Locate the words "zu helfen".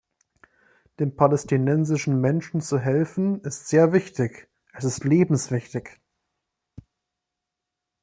2.59-3.39